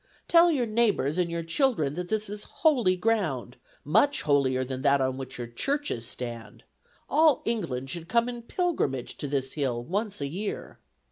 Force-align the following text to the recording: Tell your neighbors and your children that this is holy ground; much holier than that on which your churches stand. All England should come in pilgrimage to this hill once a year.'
Tell 0.27 0.49
your 0.51 0.65
neighbors 0.65 1.19
and 1.19 1.29
your 1.29 1.43
children 1.43 1.93
that 1.93 2.09
this 2.09 2.27
is 2.27 2.45
holy 2.65 2.95
ground; 2.95 3.57
much 3.85 4.23
holier 4.23 4.63
than 4.63 4.81
that 4.81 4.99
on 4.99 5.15
which 5.15 5.37
your 5.37 5.45
churches 5.45 6.07
stand. 6.07 6.63
All 7.07 7.43
England 7.45 7.91
should 7.91 8.09
come 8.09 8.27
in 8.27 8.41
pilgrimage 8.41 9.15
to 9.17 9.27
this 9.27 9.53
hill 9.53 9.83
once 9.83 10.19
a 10.19 10.27
year.' 10.27 10.79